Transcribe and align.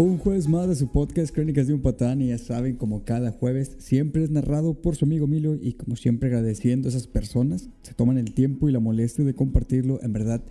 Un 0.00 0.16
jueves 0.16 0.48
más 0.48 0.66
de 0.66 0.76
su 0.76 0.88
podcast 0.88 1.30
Crónicas 1.30 1.66
de 1.66 1.74
un 1.74 1.82
Patán 1.82 2.22
y 2.22 2.28
ya 2.28 2.38
saben, 2.38 2.76
como 2.76 3.04
cada 3.04 3.32
jueves, 3.32 3.76
siempre 3.80 4.24
es 4.24 4.30
narrado 4.30 4.72
por 4.72 4.96
su 4.96 5.04
amigo 5.04 5.26
Milo 5.26 5.56
y 5.60 5.74
como 5.74 5.94
siempre 5.94 6.30
agradeciendo 6.30 6.88
a 6.88 6.90
esas 6.90 7.06
personas, 7.06 7.68
se 7.82 7.92
toman 7.92 8.16
el 8.16 8.32
tiempo 8.32 8.66
y 8.66 8.72
la 8.72 8.80
molestia 8.80 9.26
de 9.26 9.34
compartirlo, 9.34 10.02
en 10.02 10.14
verdad, 10.14 10.42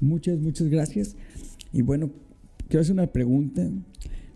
muchas, 0.00 0.38
muchas 0.40 0.68
gracias. 0.68 1.16
Y 1.70 1.82
bueno, 1.82 2.12
quiero 2.68 2.80
hacer 2.80 2.94
una 2.94 3.12
pregunta, 3.12 3.68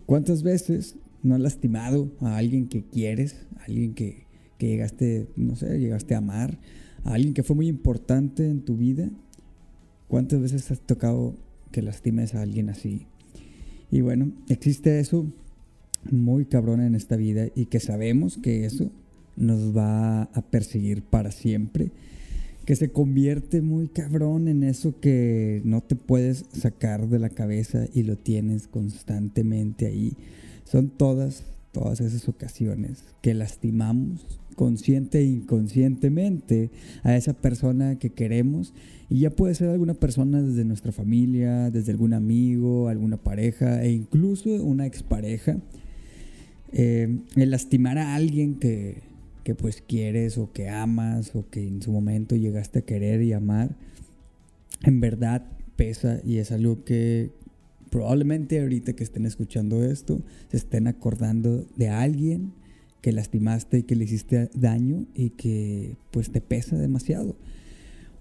¿cuántas 0.04 0.42
veces 0.42 0.96
no 1.22 1.34
has 1.34 1.40
lastimado 1.40 2.12
a 2.20 2.36
alguien 2.36 2.68
que 2.68 2.84
quieres, 2.84 3.46
a 3.56 3.64
alguien 3.64 3.94
que, 3.94 4.26
que 4.58 4.66
llegaste, 4.66 5.30
no 5.34 5.56
sé, 5.56 5.80
llegaste 5.80 6.14
a 6.14 6.18
amar, 6.18 6.58
a 7.04 7.14
alguien 7.14 7.32
que 7.32 7.42
fue 7.42 7.56
muy 7.56 7.68
importante 7.68 8.46
en 8.46 8.60
tu 8.60 8.76
vida? 8.76 9.08
¿Cuántas 10.08 10.42
veces 10.42 10.70
has 10.70 10.82
tocado 10.82 11.38
que 11.72 11.80
lastimes 11.80 12.34
a 12.34 12.42
alguien 12.42 12.68
así? 12.68 13.06
Y 13.90 14.00
bueno, 14.02 14.32
existe 14.48 15.00
eso 15.00 15.26
muy 16.10 16.44
cabrón 16.44 16.80
en 16.80 16.94
esta 16.94 17.16
vida 17.16 17.48
y 17.54 17.66
que 17.66 17.80
sabemos 17.80 18.38
que 18.38 18.64
eso 18.64 18.90
nos 19.36 19.76
va 19.76 20.22
a 20.22 20.42
perseguir 20.42 21.02
para 21.02 21.30
siempre. 21.30 21.90
Que 22.64 22.76
se 22.76 22.90
convierte 22.90 23.62
muy 23.62 23.88
cabrón 23.88 24.46
en 24.46 24.62
eso 24.62 25.00
que 25.00 25.62
no 25.64 25.80
te 25.80 25.96
puedes 25.96 26.44
sacar 26.52 27.08
de 27.08 27.18
la 27.18 27.30
cabeza 27.30 27.86
y 27.94 28.02
lo 28.02 28.16
tienes 28.16 28.68
constantemente 28.68 29.86
ahí. 29.86 30.12
Son 30.64 30.90
todas, 30.90 31.44
todas 31.72 32.00
esas 32.00 32.28
ocasiones 32.28 33.04
que 33.22 33.32
lastimamos 33.32 34.26
consciente 34.58 35.20
e 35.20 35.24
inconscientemente 35.24 36.70
a 37.04 37.16
esa 37.16 37.32
persona 37.32 37.96
que 38.00 38.10
queremos. 38.10 38.74
Y 39.08 39.20
ya 39.20 39.30
puede 39.30 39.54
ser 39.54 39.68
alguna 39.70 39.94
persona 39.94 40.42
desde 40.42 40.64
nuestra 40.64 40.90
familia, 40.90 41.70
desde 41.70 41.92
algún 41.92 42.12
amigo, 42.12 42.88
alguna 42.88 43.18
pareja 43.18 43.84
e 43.84 43.92
incluso 43.92 44.50
una 44.50 44.84
expareja. 44.84 45.58
Eh, 46.72 47.20
el 47.36 47.50
lastimar 47.50 47.98
a 47.98 48.16
alguien 48.16 48.56
que, 48.56 49.02
que 49.44 49.54
pues 49.54 49.80
quieres 49.80 50.36
o 50.36 50.52
que 50.52 50.68
amas 50.68 51.36
o 51.36 51.48
que 51.48 51.66
en 51.66 51.80
su 51.80 51.92
momento 51.92 52.34
llegaste 52.34 52.80
a 52.80 52.82
querer 52.82 53.22
y 53.22 53.32
amar, 53.32 53.76
en 54.82 55.00
verdad 55.00 55.46
pesa 55.76 56.20
y 56.24 56.38
es 56.38 56.50
algo 56.50 56.82
que 56.84 57.30
probablemente 57.90 58.60
ahorita 58.60 58.94
que 58.94 59.04
estén 59.04 59.24
escuchando 59.24 59.84
esto 59.84 60.20
se 60.50 60.56
estén 60.56 60.88
acordando 60.88 61.64
de 61.76 61.88
alguien 61.88 62.52
que 63.00 63.12
lastimaste 63.12 63.78
y 63.78 63.82
que 63.84 63.96
le 63.96 64.04
hiciste 64.04 64.50
daño 64.54 65.06
y 65.14 65.30
que 65.30 65.96
pues 66.10 66.30
te 66.30 66.40
pesa 66.40 66.76
demasiado. 66.76 67.36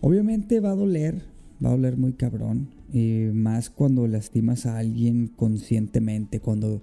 Obviamente 0.02 0.60
va 0.60 0.72
a 0.72 0.76
doler, 0.76 1.24
va 1.64 1.70
a 1.70 1.72
doler 1.72 1.98
muy 1.98 2.14
cabrón, 2.14 2.70
y 2.94 3.30
más 3.34 3.70
cuando 3.70 4.08
lastimas 4.08 4.66
a 4.66 4.78
alguien 4.78 5.28
conscientemente, 5.28 6.40
cuando 6.40 6.82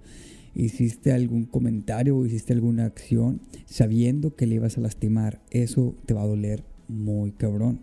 hiciste 0.55 1.13
algún 1.13 1.47
comentario 1.47 2.17
o 2.17 2.27
hiciste 2.27 2.53
alguna 2.53 2.85
acción 2.85 3.41
sabiendo 3.67 4.37
que 4.37 4.47
le 4.47 4.57
ibas 4.57 4.79
a 4.79 4.81
lastimar, 4.81 5.41
eso 5.51 5.95
te 6.07 6.15
va 6.15 6.23
a 6.23 6.27
doler 6.27 6.65
muy 6.89 7.33
cabrón. 7.33 7.81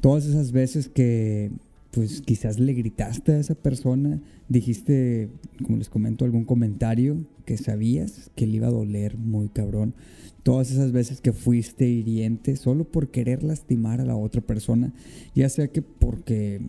Todas 0.00 0.26
esas 0.26 0.52
veces 0.52 0.88
que 0.88 1.50
pues 1.94 2.22
quizás 2.22 2.58
le 2.58 2.74
gritaste 2.74 3.32
a 3.32 3.38
esa 3.38 3.54
persona, 3.54 4.20
dijiste, 4.48 5.28
como 5.62 5.78
les 5.78 5.88
comento, 5.88 6.24
algún 6.24 6.44
comentario 6.44 7.24
que 7.44 7.56
sabías 7.56 8.32
que 8.34 8.48
le 8.48 8.56
iba 8.56 8.66
a 8.66 8.72
doler 8.72 9.16
muy 9.16 9.48
cabrón. 9.48 9.94
Todas 10.42 10.72
esas 10.72 10.90
veces 10.90 11.20
que 11.20 11.32
fuiste 11.32 11.86
hiriente 11.86 12.56
solo 12.56 12.84
por 12.84 13.10
querer 13.10 13.44
lastimar 13.44 14.00
a 14.00 14.04
la 14.04 14.16
otra 14.16 14.40
persona, 14.40 14.92
ya 15.36 15.48
sea 15.48 15.68
que 15.68 15.82
porque 15.82 16.62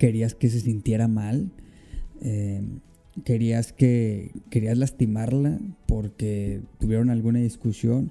querías 0.00 0.34
que 0.34 0.50
se 0.50 0.58
sintiera 0.58 1.06
mal, 1.06 1.52
eh, 2.20 2.62
querías 3.24 3.72
que 3.72 4.32
querías 4.50 4.76
lastimarla 4.76 5.60
porque 5.86 6.62
tuvieron 6.80 7.10
alguna 7.10 7.38
discusión 7.38 8.10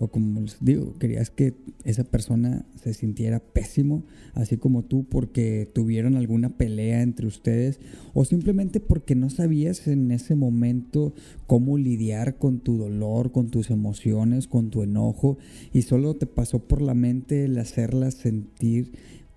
o 0.00 0.08
como 0.08 0.40
les 0.40 0.56
digo, 0.60 0.96
querías 0.98 1.28
que 1.30 1.54
esa 1.84 2.04
persona 2.04 2.64
se 2.82 2.94
sintiera 2.94 3.38
pésimo, 3.38 4.04
así 4.32 4.56
como 4.56 4.82
tú, 4.82 5.04
porque 5.04 5.68
tuvieron 5.72 6.16
alguna 6.16 6.56
pelea 6.56 7.02
entre 7.02 7.26
ustedes, 7.26 7.80
o 8.14 8.24
simplemente 8.24 8.80
porque 8.80 9.14
no 9.14 9.28
sabías 9.28 9.86
en 9.86 10.10
ese 10.10 10.34
momento 10.34 11.12
cómo 11.46 11.76
lidiar 11.76 12.38
con 12.38 12.60
tu 12.60 12.78
dolor, 12.78 13.30
con 13.30 13.50
tus 13.50 13.70
emociones, 13.70 14.48
con 14.48 14.70
tu 14.70 14.82
enojo, 14.82 15.36
y 15.70 15.82
solo 15.82 16.16
te 16.16 16.26
pasó 16.26 16.60
por 16.60 16.80
la 16.80 16.94
mente 16.94 17.44
el 17.44 17.58
hacerla 17.58 18.10
sentir 18.10 18.92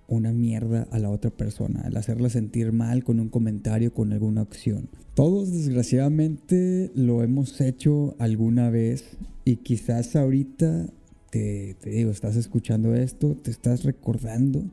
una 0.08 0.32
mierda 0.32 0.88
a 0.92 1.00
la 1.00 1.10
otra 1.10 1.32
persona, 1.32 1.84
el 1.88 1.96
hacerla 1.98 2.30
sentir 2.30 2.72
mal 2.72 3.04
con 3.04 3.20
un 3.20 3.30
comentario, 3.30 3.94
con 3.94 4.14
alguna 4.14 4.42
acción. 4.42 4.90
Todos 5.14 5.52
desgraciadamente 5.52 6.92
lo 6.96 7.24
hemos 7.24 7.62
hecho 7.62 8.16
alguna 8.20 8.70
vez 8.70 9.18
y 9.46 9.58
quizás 9.58 10.16
ahorita 10.16 10.88
te, 11.30 11.76
digo, 11.84 12.12
estás 12.12 12.36
escuchando 12.36 12.94
esto, 12.96 13.36
te 13.36 13.50
estás 13.50 13.84
recordando 13.84 14.66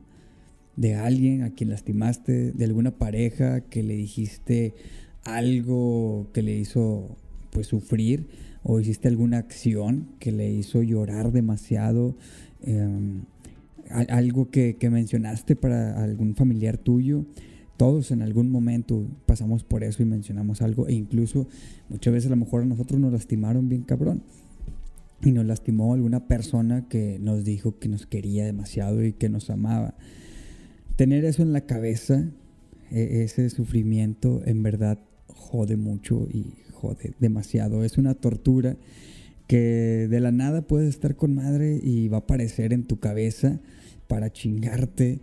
de 0.75 0.95
alguien 0.95 1.43
a 1.43 1.51
quien 1.51 1.69
lastimaste, 1.69 2.51
de 2.51 2.65
alguna 2.65 2.91
pareja 2.91 3.61
que 3.61 3.83
le 3.83 3.95
dijiste 3.95 4.75
algo 5.23 6.27
que 6.33 6.41
le 6.41 6.57
hizo 6.57 7.17
pues 7.51 7.67
sufrir 7.67 8.27
o 8.63 8.79
hiciste 8.79 9.07
alguna 9.07 9.37
acción 9.39 10.09
que 10.19 10.31
le 10.31 10.51
hizo 10.51 10.83
llorar 10.83 11.31
demasiado. 11.31 12.15
Em, 12.61 13.23
algo 13.91 14.49
que, 14.49 14.77
mencionaste 14.89 15.55
para 15.55 16.03
algún 16.03 16.35
familiar 16.35 16.77
tuyo. 16.77 17.25
Todos 17.77 18.11
en 18.11 18.21
algún 18.21 18.49
momento 18.49 19.07
pasamos 19.25 19.63
por 19.63 19.83
eso 19.83 20.03
y 20.03 20.05
mencionamos 20.05 20.61
algo. 20.61 20.87
E 20.87 20.93
incluso 20.93 21.47
muchas 21.89 22.13
veces 22.13 22.27
a 22.27 22.35
lo 22.35 22.37
mejor 22.37 22.63
a 22.63 22.65
nosotros 22.65 22.99
nos 22.99 23.11
lastimaron 23.11 23.69
bien 23.69 23.83
cabrón. 23.83 24.23
Y 25.23 25.31
nos 25.31 25.45
lastimó 25.45 25.93
alguna 25.93 26.27
persona 26.27 26.87
que 26.87 27.19
nos 27.19 27.43
dijo 27.43 27.77
que 27.77 27.87
nos 27.87 28.07
quería 28.07 28.45
demasiado 28.45 29.03
y 29.03 29.13
que 29.13 29.29
nos 29.29 29.49
amaba. 29.49 29.95
Tener 30.95 31.25
eso 31.25 31.43
en 31.43 31.53
la 31.53 31.61
cabeza, 31.61 32.31
e, 32.91 33.23
ese 33.23 33.49
sufrimiento, 33.49 34.41
en 34.45 34.63
verdad 34.63 34.99
jode 35.27 35.77
mucho 35.77 36.27
y 36.31 36.53
jode 36.71 37.13
demasiado. 37.19 37.83
Es 37.83 37.97
una 37.97 38.15
tortura 38.15 38.77
que 39.47 40.07
de 40.09 40.19
la 40.21 40.31
nada 40.31 40.61
puedes 40.61 40.89
estar 40.89 41.15
con 41.15 41.35
madre 41.35 41.79
y 41.83 42.07
va 42.07 42.17
a 42.17 42.19
aparecer 42.21 42.73
en 42.73 42.85
tu 42.85 42.99
cabeza 42.99 43.59
para 44.11 44.33
chingarte, 44.33 45.21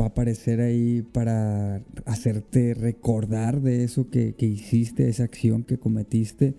va 0.00 0.06
a 0.06 0.08
aparecer 0.08 0.62
ahí 0.62 1.02
para 1.02 1.82
hacerte 2.06 2.72
recordar 2.72 3.60
de 3.60 3.84
eso 3.84 4.08
que, 4.08 4.34
hiciste, 4.38 5.10
esa 5.10 5.24
acción 5.24 5.62
que 5.62 5.76
cometiste, 5.76 6.54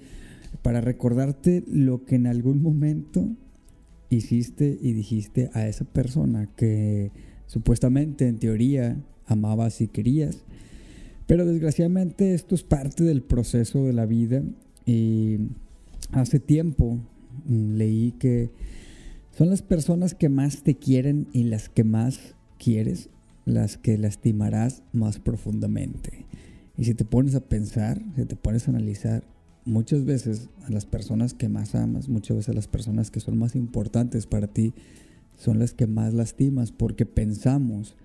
para 0.62 0.80
recordarte 0.80 1.64
lo 1.66 2.06
que 2.06 2.18
en 2.18 2.28
algún 2.28 2.62
momento 2.62 3.28
hiciste 4.12 4.78
y 4.80 4.94
dijiste 4.94 5.50
a 5.54 5.68
esa 5.68 5.86
persona 5.86 6.48
que 6.56 7.10
supuestamente 7.48 8.28
en 8.28 8.38
teoría 8.38 9.02
amabas 9.26 9.82
y 9.82 9.88
querías. 9.88 10.44
Pero 11.26 11.48
desgraciadamente 11.48 12.36
esto 12.36 12.54
es 12.54 12.62
parte 12.62 13.04
del 13.04 13.24
proceso 13.24 13.86
de 13.86 13.94
la 13.94 14.06
vida 14.06 14.44
y 14.86 15.40
hace 16.12 16.40
tiempo 16.40 17.00
mm, 17.48 17.74
leí 17.74 18.12
que 18.20 18.52
son 19.32 19.50
las 19.50 19.62
personas 19.62 20.14
que 20.14 20.30
más 20.30 20.64
te 20.64 20.76
quieren 20.76 21.28
y 21.32 21.44
las 21.44 21.70
que 21.70 21.84
más 21.84 22.36
quieres, 22.60 23.10
las 23.46 23.78
que 23.78 23.98
lastimarás 23.98 24.84
más 24.92 25.20
profundamente. 25.20 26.26
Y 26.78 26.86
si 26.86 26.94
te 26.94 27.06
pones 27.06 27.36
a 27.36 27.42
pensar, 27.42 28.02
si 28.16 28.26
te 28.26 28.36
pones 28.36 28.68
a 28.68 28.72
analizar, 28.72 29.24
muchas 29.66 30.06
veces 30.06 30.50
a 30.66 30.72
las 30.72 30.86
personas 30.86 31.34
que 31.34 31.48
más 31.48 31.76
amas, 31.76 32.10
muchas 32.10 32.38
veces 32.38 32.50
a 32.50 32.54
las 32.54 32.68
personas 32.68 33.12
que 33.12 33.20
son 33.20 33.38
más 33.38 33.56
importantes 33.56 34.26
para 34.26 34.48
ti, 34.48 34.74
son 35.38 35.60
las 35.60 35.74
que 35.74 35.88
más 35.88 36.14
lastimas 36.14 36.72
porque 36.72 37.06
pensamos 37.06 37.96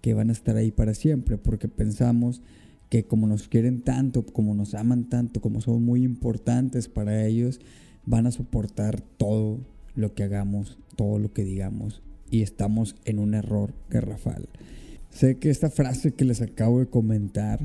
que 0.00 0.14
van 0.14 0.30
a 0.30 0.32
estar 0.32 0.56
ahí 0.56 0.72
para 0.72 0.94
siempre, 0.94 1.38
porque 1.38 1.68
pensamos 1.68 2.42
que 2.90 3.04
como 3.04 3.26
nos 3.26 3.48
quieren 3.48 3.82
tanto, 3.82 4.26
como 4.26 4.54
nos 4.54 4.74
aman 4.74 5.08
tanto, 5.08 5.40
como 5.40 5.60
son 5.60 5.84
muy 5.84 6.02
importantes 6.02 6.88
para 6.88 7.24
ellos, 7.24 7.60
van 8.04 8.26
a 8.26 8.32
soportar 8.32 9.00
todo 9.00 9.60
lo 9.94 10.14
que 10.14 10.24
hagamos, 10.24 10.78
todo 10.96 11.18
lo 11.18 11.32
que 11.32 11.44
digamos 11.44 12.02
y 12.32 12.42
estamos 12.42 12.96
en 13.04 13.18
un 13.18 13.34
error 13.34 13.74
garrafal. 13.90 14.48
Sé 15.10 15.36
que 15.36 15.50
esta 15.50 15.68
frase 15.68 16.12
que 16.12 16.24
les 16.24 16.40
acabo 16.40 16.80
de 16.80 16.86
comentar 16.86 17.60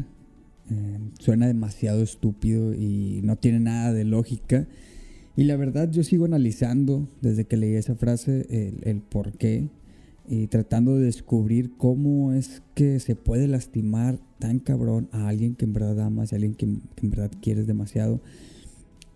eh, 0.69 1.00
suena 1.19 1.47
demasiado 1.47 2.03
estúpido 2.03 2.74
y 2.74 3.21
no 3.24 3.38
tiene 3.38 3.62
nada 3.62 3.94
de 3.94 4.03
lógica. 4.03 4.68
Y 5.38 5.45
la 5.45 5.56
verdad 5.56 5.89
yo 5.89 6.03
sigo 6.03 6.25
analizando 6.25 7.07
desde 7.21 7.45
que 7.45 7.56
leí 7.56 7.75
esa 7.75 7.95
frase 7.95 8.45
el, 8.50 8.79
el 8.83 9.01
por 9.01 9.31
qué 9.38 9.69
y 10.27 10.47
tratando 10.47 10.97
de 10.97 11.06
descubrir 11.06 11.71
cómo 11.77 12.33
es 12.33 12.62
que 12.74 13.00
se 13.00 13.15
puede 13.15 13.47
lastimar 13.47 14.19
tan 14.39 14.59
cabrón 14.59 15.07
a 15.13 15.29
alguien 15.29 15.56
que 15.56 15.63
en 15.63 15.71
verdad 15.71 16.01
amas, 16.01 16.33
a 16.33 16.35
alguien 16.35 16.56
que, 16.56 16.65
que 16.95 17.06
en 17.06 17.09
verdad 17.12 17.31
quieres 17.41 17.68
demasiado. 17.68 18.19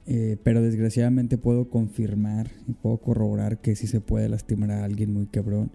Eh, 0.08 0.38
pero 0.44 0.62
desgraciadamente 0.62 1.38
puedo 1.38 1.70
confirmar 1.70 2.50
y 2.68 2.74
puedo 2.74 2.98
corroborar 2.98 3.62
que 3.62 3.76
sí 3.76 3.86
se 3.88 4.02
puede 4.02 4.30
lastimar 4.30 4.72
a 4.72 4.84
alguien 4.84 5.14
muy 5.14 5.28
cabrón. 5.28 5.72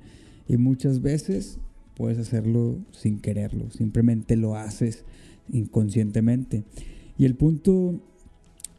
Y 0.48 0.56
muchas 0.56 1.00
veces 1.00 1.58
puedes 1.96 2.18
hacerlo 2.18 2.76
sin 2.92 3.20
quererlo, 3.20 3.70
simplemente 3.70 4.36
lo 4.36 4.56
haces 4.56 5.04
inconscientemente. 5.52 6.64
Y 7.18 7.24
el 7.24 7.34
punto 7.34 8.00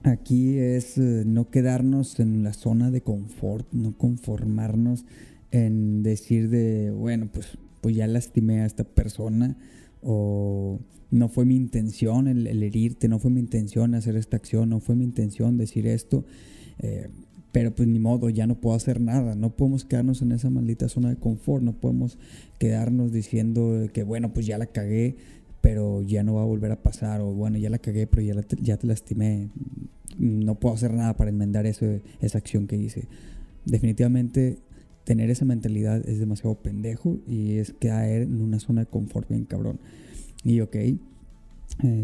aquí 0.03 0.57
es 0.57 0.97
eh, 0.97 1.23
no 1.25 1.49
quedarnos 1.49 2.19
en 2.19 2.43
la 2.43 2.53
zona 2.53 2.91
de 2.91 3.01
confort, 3.01 3.65
no 3.71 3.97
conformarnos 3.97 5.05
en 5.51 6.03
decir 6.03 6.49
de, 6.49 6.91
bueno, 6.91 7.29
pues, 7.31 7.57
pues 7.81 7.95
ya 7.95 8.05
lastimé 8.07 8.61
a 8.61 8.65
esta 8.65 8.83
persona 8.83 9.55
o 10.01 10.79
no 11.11 11.29
fue 11.29 11.45
mi 11.45 11.55
intención 11.55 12.27
el, 12.27 12.63
herirte, 12.63 13.07
no 13.07 13.19
fue 13.19 13.31
mi 13.31 13.39
intención 13.39 13.95
hacer 13.95 14.15
esta 14.15 14.37
acción, 14.37 14.69
no 14.69 14.79
fue 14.79 14.95
mi 14.95 15.05
intención 15.05 15.57
decir 15.57 15.87
esto, 15.87 16.25
eh, 16.79 17.09
pero 17.51 17.73
pues 17.73 17.87
ni 17.87 17.99
modo, 17.99 18.29
ya 18.29 18.45
no 18.45 18.55
puedo 18.55 18.75
hacer 18.75 18.99
nada, 18.99 19.35
no 19.35 19.55
podemos 19.55 19.85
quedarnos 19.85 20.21
en 20.21 20.31
esa 20.31 20.49
maldita 20.49 20.89
zona 20.89 21.09
de 21.09 21.15
confort, 21.15 21.63
no 21.63 21.73
podemos 21.73 22.17
quedarnos 22.59 23.11
diciendo 23.11 23.87
que 23.93 24.03
bueno, 24.03 24.33
pues 24.33 24.45
ya 24.45 24.57
la 24.57 24.67
cagué, 24.67 25.15
pero 25.61 26.01
ya 26.01 26.23
no 26.23 26.35
va 26.35 26.43
a 26.43 26.45
volver 26.45 26.71
a 26.71 26.81
pasar, 26.81 27.21
o 27.21 27.33
bueno, 27.33 27.57
ya 27.57 27.69
la 27.69 27.79
cagué, 27.79 28.05
pero 28.05 28.21
ya, 28.21 28.35
ya 28.61 28.77
te 28.77 28.87
lastimé, 28.87 29.49
no 30.17 30.55
puedo 30.55 30.75
hacer 30.75 30.93
nada 30.93 31.15
para 31.15 31.29
enmendar 31.29 31.65
esa 31.65 32.01
acción 32.37 32.67
que 32.67 32.75
hice. 32.75 33.07
Definitivamente 33.65 34.59
tener 35.07 35.29
esa 35.29 35.45
mentalidad 35.45 36.05
es 36.05 36.19
demasiado 36.19 36.55
pendejo 36.55 37.17
y 37.25 37.59
es 37.59 37.73
caer 37.79 38.23
en 38.23 38.41
una 38.41 38.59
zona 38.59 38.81
de 38.81 38.87
confort 38.87 39.29
bien 39.29 39.45
cabrón. 39.45 39.79
Y 40.43 40.59
ok, 40.59 40.75
eh, 40.75 40.97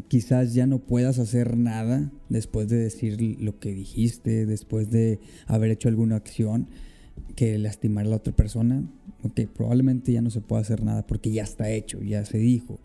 quizás 0.07 0.53
ya 0.53 0.67
no 0.67 0.79
puedas 0.79 1.19
hacer 1.19 1.57
nada 1.57 2.13
después 2.29 2.69
de 2.69 2.77
decir 2.77 3.41
lo 3.41 3.59
que 3.59 3.73
dijiste, 3.73 4.45
después 4.45 4.89
de 4.89 5.19
haber 5.47 5.71
hecho 5.71 5.89
alguna 5.89 6.15
acción 6.15 6.69
que 7.35 7.57
lastimar 7.57 8.05
a 8.05 8.09
la 8.09 8.15
otra 8.15 8.33
persona. 8.33 8.89
Ok, 9.21 9.41
probablemente 9.53 10.13
ya 10.13 10.21
no 10.21 10.29
se 10.29 10.39
pueda 10.39 10.61
hacer 10.61 10.81
nada 10.81 11.05
porque 11.05 11.29
ya 11.29 11.43
está 11.43 11.69
hecho, 11.69 12.01
ya 12.01 12.23
se 12.23 12.37
dijo. 12.37 12.79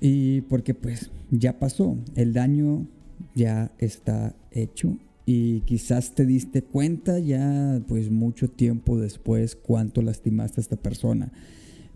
Y 0.00 0.42
porque 0.42 0.74
pues 0.74 1.10
ya 1.32 1.58
pasó, 1.58 1.98
el 2.14 2.32
daño 2.34 2.86
ya 3.34 3.72
está 3.78 4.36
hecho 4.52 4.96
y 5.30 5.60
quizás 5.66 6.14
te 6.14 6.24
diste 6.24 6.62
cuenta 6.62 7.18
ya 7.18 7.82
pues 7.86 8.10
mucho 8.10 8.48
tiempo 8.48 8.98
después 8.98 9.56
cuánto 9.56 10.00
lastimaste 10.00 10.58
a 10.58 10.62
esta 10.62 10.76
persona. 10.76 11.32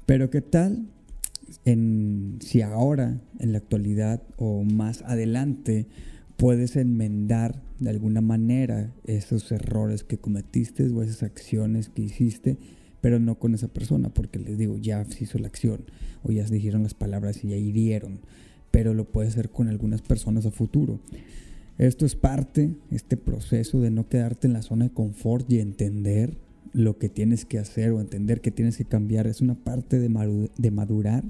Pero 0.05 0.29
qué 0.29 0.43
tal 0.43 0.85
en, 1.65 2.37
si 2.43 2.61
ahora, 2.61 3.23
en 3.39 3.53
la 3.53 3.59
actualidad 3.59 4.23
o 4.37 4.65
más 4.65 5.01
adelante, 5.07 5.87
puedes 6.37 6.77
enmendar 6.77 7.63
de 7.79 7.89
alguna 7.89 8.21
manera 8.21 8.93
esos 9.05 9.51
errores 9.51 10.05
que 10.05 10.19
cometiste 10.19 10.87
o 10.91 11.03
esas 11.03 11.23
acciones 11.23 11.89
que 11.89 12.03
hiciste, 12.03 12.59
pero 13.01 13.19
no 13.19 13.39
con 13.39 13.55
esa 13.55 13.69
persona, 13.69 14.13
porque 14.13 14.41
les 14.41 14.59
digo, 14.59 14.77
ya 14.77 15.07
se 15.07 15.25
hizo 15.25 15.39
la 15.39 15.47
acción 15.47 15.87
o 16.23 16.33
ya 16.33 16.47
se 16.47 16.57
dijeron 16.57 16.83
las 16.83 16.93
palabras 16.93 17.43
y 17.45 17.49
ya 17.49 17.57
hirieron, 17.57 18.21
pero 18.71 18.93
lo 18.93 19.11
puedes 19.11 19.33
hacer 19.33 19.49
con 19.49 19.69
algunas 19.69 20.03
personas 20.03 20.45
a 20.45 20.51
futuro. 20.51 21.01
Esto 21.79 22.05
es 22.07 22.17
parte, 22.17 22.75
este 22.91 23.17
proceso 23.17 23.81
de 23.81 23.91
no 23.91 24.09
quedarte 24.09 24.47
en 24.47 24.53
la 24.53 24.63
zona 24.63 24.87
de 24.87 24.93
confort 24.93 25.51
y 25.51 25.59
entender 25.59 26.37
lo 26.73 26.99
que 26.99 27.09
tienes 27.09 27.45
que 27.45 27.59
hacer 27.59 27.91
o 27.93 28.01
entender 28.01 28.41
que 28.41 28.51
tienes 28.51 28.77
que 28.77 28.85
cambiar. 28.85 29.27
Es 29.27 29.41
una 29.41 29.55
parte 29.55 29.99
de, 29.99 30.09
madurar, 30.09 31.25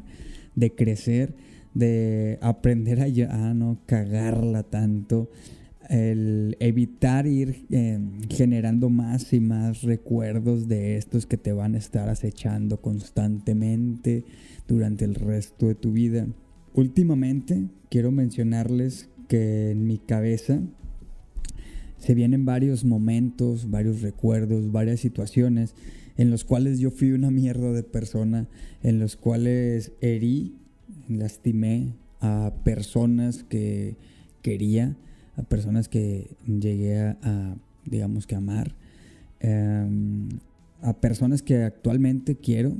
de 0.55 0.75
crecer, 0.75 1.35
de 1.75 2.39
aprender 2.43 3.00
a, 3.00 3.55
no 3.55 3.79
cagarla 3.87 4.62
tanto, 4.62 5.31
el 5.89 6.56
evitar 6.61 7.27
ir 7.27 7.67
eh, 7.71 7.99
generando 8.31 8.89
más 8.89 9.33
y 9.33 9.41
más 9.41 9.83
recuerdos 9.83 10.69
de 10.69 10.97
estos 10.97 11.27
que 11.27 11.37
te 11.37 11.53
van 11.53 11.75
a 11.75 11.79
estar 11.79 12.09
acechando 12.09 12.81
constantemente 12.81 14.25
durante 14.69 15.05
el 15.05 15.15
resto 15.15 15.69
de 15.69 15.75
tu 15.75 15.93
vida. 15.93 16.27
Últimamente 16.75 17.69
quiero 17.91 18.11
mencionarles 18.11 19.11
que 19.29 19.71
en 19.71 19.87
mi 19.87 19.99
cabeza 19.99 20.61
se 21.99 22.15
vienen 22.15 22.45
varios 22.45 22.85
momentos, 22.85 23.71
varios 23.71 24.03
recuerdos, 24.03 24.73
varias 24.73 25.01
situaciones 25.01 25.75
en 26.17 26.31
los 26.31 26.45
cuales 26.45 26.79
yo 26.79 26.91
fui 26.91 27.13
una 27.13 27.31
mierda 27.31 27.73
de 27.73 27.83
persona, 27.83 28.49
en 28.83 28.99
los 28.99 29.17
cuales 29.17 29.93
herí, 30.01 30.55
lastimé 31.09 31.95
a 32.21 32.53
personas 32.65 33.45
que 33.45 33.97
quería, 34.43 34.97
a 35.37 35.43
personas 35.43 35.89
que 35.89 36.37
llegué 36.47 36.99
a, 36.99 37.57
digamos 37.85 38.27
que 38.27 38.35
amar, 38.35 38.75
em, 39.41 40.29
a 40.83 41.01
personas 41.01 41.43
que 41.43 41.63
actualmente 41.63 42.37
quiero, 42.37 42.77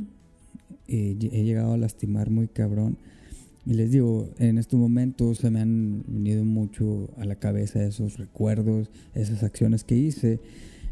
he 0.89 1.15
llegado 1.15 1.73
a 1.73 1.79
lastimar 1.79 2.29
muy 2.29 2.49
cabrón. 2.49 2.99
Y 3.65 3.75
les 3.75 3.93
digo, 3.93 4.29
en 4.39 4.59
estos 4.59 4.79
momentos 4.79 5.39
se 5.39 5.51
me 5.51 5.61
han 5.61 6.05
venido 6.09 6.45
mucho 6.45 7.11
a 7.17 7.25
la 7.25 7.37
cabeza 7.37 7.85
esos 7.85 8.19
recuerdos, 8.19 8.91
esas 9.15 9.43
acciones 9.45 9.85
que 9.85 9.97
hice, 9.97 10.41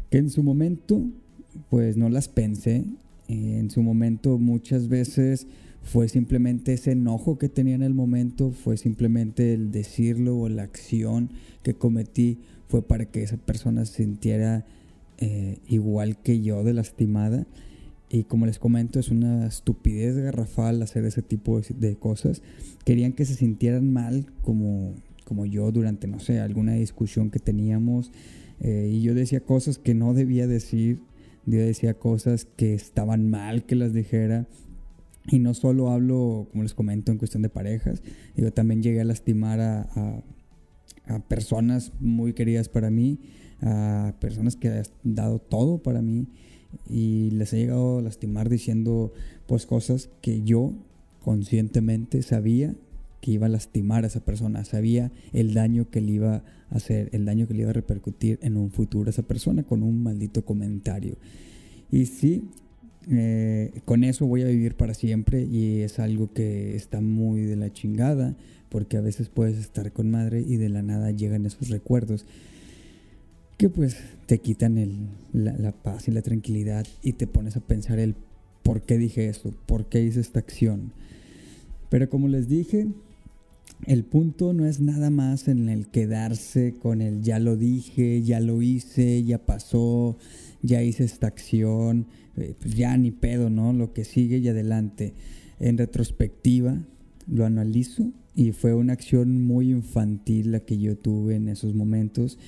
que 0.09 0.17
en 0.17 0.29
su 0.29 0.41
momento 0.41 1.05
pues 1.69 1.97
no 1.97 2.09
las 2.09 2.27
pensé. 2.27 2.85
En 3.27 3.69
su 3.69 3.81
momento 3.81 4.37
muchas 4.37 4.87
veces 4.87 5.47
fue 5.83 6.07
simplemente 6.07 6.73
ese 6.73 6.91
enojo 6.91 7.37
que 7.37 7.49
tenía 7.49 7.75
en 7.75 7.83
el 7.83 7.93
momento, 7.93 8.51
fue 8.51 8.77
simplemente 8.77 9.53
el 9.53 9.71
decirlo 9.71 10.37
o 10.37 10.49
la 10.49 10.63
acción 10.63 11.31
que 11.63 11.73
cometí 11.73 12.39
fue 12.67 12.81
para 12.81 13.05
que 13.05 13.23
esa 13.23 13.37
persona 13.37 13.85
se 13.85 14.03
sintiera 14.03 14.65
eh, 15.17 15.59
igual 15.67 16.17
que 16.21 16.41
yo 16.41 16.63
de 16.63 16.73
lastimada. 16.73 17.45
Y 18.13 18.25
como 18.25 18.45
les 18.45 18.59
comento, 18.59 18.99
es 18.99 19.09
una 19.09 19.47
estupidez 19.47 20.17
garrafal 20.17 20.81
hacer 20.81 21.05
ese 21.05 21.21
tipo 21.21 21.61
de 21.61 21.95
cosas. 21.95 22.41
Querían 22.83 23.13
que 23.13 23.23
se 23.23 23.35
sintieran 23.35 23.91
mal 23.93 24.25
como, 24.41 24.95
como 25.23 25.45
yo 25.45 25.71
durante, 25.71 26.07
no 26.07 26.19
sé, 26.19 26.41
alguna 26.41 26.73
discusión 26.73 27.29
que 27.29 27.39
teníamos. 27.39 28.11
Eh, 28.59 28.91
y 28.91 29.01
yo 29.01 29.15
decía 29.15 29.39
cosas 29.39 29.77
que 29.77 29.93
no 29.93 30.13
debía 30.13 30.45
decir. 30.45 30.99
Yo 31.45 31.59
decía 31.59 31.93
cosas 31.93 32.43
que 32.43 32.73
estaban 32.73 33.29
mal 33.29 33.65
que 33.65 33.75
las 33.75 33.93
dijera. 33.93 34.45
Y 35.29 35.39
no 35.39 35.53
solo 35.53 35.89
hablo, 35.89 36.49
como 36.51 36.63
les 36.63 36.73
comento, 36.73 37.13
en 37.13 37.17
cuestión 37.17 37.43
de 37.43 37.49
parejas. 37.49 38.03
Yo 38.35 38.51
también 38.51 38.83
llegué 38.83 38.99
a 38.99 39.05
lastimar 39.05 39.61
a, 39.61 39.83
a, 39.83 40.23
a 41.05 41.19
personas 41.29 41.93
muy 42.01 42.33
queridas 42.33 42.67
para 42.67 42.89
mí. 42.89 43.19
A 43.61 44.15
personas 44.19 44.57
que 44.57 44.67
han 44.67 44.83
dado 45.03 45.39
todo 45.39 45.81
para 45.81 46.01
mí 46.01 46.27
y 46.89 47.31
les 47.31 47.53
he 47.53 47.57
llegado 47.57 47.99
a 47.99 48.01
lastimar 48.01 48.49
diciendo 48.49 49.13
pues 49.47 49.65
cosas 49.65 50.09
que 50.21 50.41
yo 50.43 50.73
conscientemente 51.23 52.21
sabía 52.21 52.75
que 53.21 53.31
iba 53.31 53.45
a 53.45 53.49
lastimar 53.49 54.03
a 54.03 54.07
esa 54.07 54.25
persona, 54.25 54.65
sabía 54.65 55.11
el 55.31 55.53
daño 55.53 55.89
que 55.89 56.01
le 56.01 56.13
iba 56.13 56.35
a 56.35 56.43
hacer, 56.75 57.09
el 57.13 57.25
daño 57.25 57.47
que 57.47 57.53
le 57.53 57.61
iba 57.61 57.69
a 57.69 57.73
repercutir 57.73 58.39
en 58.41 58.57
un 58.57 58.71
futuro 58.71 59.07
a 59.07 59.11
esa 59.11 59.23
persona 59.23 59.63
con 59.63 59.83
un 59.83 60.01
maldito 60.01 60.43
comentario. 60.43 61.17
Y 61.91 62.07
sí, 62.07 62.49
eh, 63.09 63.81
con 63.85 64.03
eso 64.03 64.25
voy 64.25 64.41
a 64.41 64.47
vivir 64.47 64.75
para 64.75 64.93
siempre 64.93 65.43
y 65.43 65.81
es 65.81 65.99
algo 65.99 66.33
que 66.33 66.75
está 66.75 67.01
muy 67.01 67.41
de 67.41 67.55
la 67.55 67.71
chingada 67.71 68.35
porque 68.69 68.97
a 68.97 69.01
veces 69.01 69.29
puedes 69.29 69.57
estar 69.57 69.91
con 69.91 70.09
madre 70.09 70.41
y 70.41 70.57
de 70.57 70.69
la 70.69 70.81
nada 70.81 71.11
llegan 71.11 71.45
esos 71.45 71.69
recuerdos 71.69 72.25
que 73.61 73.69
pues 73.69 73.95
te 74.25 74.39
quitan 74.39 75.11
la, 75.33 75.71
paz 75.71 76.07
y 76.07 76.11
la 76.11 76.23
tranquilidad 76.23 76.87
y 77.03 77.13
te 77.13 77.27
pones 77.27 77.57
a 77.57 77.59
pensar 77.59 77.99
el 77.99 78.15
por 78.63 78.81
qué 78.81 78.97
dije 78.97 79.29
esto, 79.29 79.53
por 79.67 79.85
qué 79.85 80.01
hice 80.01 80.19
esta 80.19 80.39
acción. 80.39 80.93
Pero 81.91 82.09
como 82.09 82.27
les 82.27 82.49
dije, 82.49 82.87
el 83.85 84.03
punto 84.03 84.53
no 84.53 84.65
es 84.65 84.79
nada 84.79 85.11
más 85.11 85.47
en 85.47 85.69
el 85.69 85.85
quedarse 85.85 86.73
con 86.81 87.03
el 87.03 87.21
ya 87.21 87.37
lo 87.37 87.55
dije, 87.55 88.23
ya 88.23 88.39
lo 88.39 88.63
hice, 88.63 89.23
ya 89.23 89.37
pasó, 89.37 90.17
ya 90.63 90.81
hice 90.81 91.03
esta 91.03 91.27
acción, 91.27 92.07
eh, 92.37 92.55
pues 92.59 92.73
ya 92.73 92.97
ni 92.97 93.11
pedo, 93.11 93.51
¿no? 93.51 93.73
Lo 93.73 93.93
que 93.93 94.05
sigue 94.05 94.39
y 94.39 94.47
adelante. 94.47 95.13
En 95.59 95.77
retrospectiva, 95.77 96.81
lo 97.27 97.45
analizo 97.45 98.11
y 98.35 98.53
fue 98.53 98.73
una 98.73 98.93
acción 98.93 99.43
muy 99.43 99.69
infantil 99.69 100.51
la 100.51 100.61
que 100.61 100.79
yo 100.79 100.97
tuve 100.97 101.35
en 101.35 101.47
esos 101.47 101.75
momentos 101.75 102.39